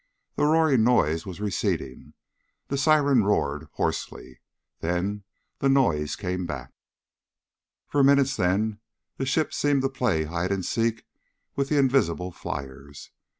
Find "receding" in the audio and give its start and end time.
1.39-2.13